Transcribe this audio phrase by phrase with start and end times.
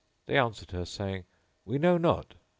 [0.25, 1.25] They answered her saying,
[1.63, 2.33] "We know not!"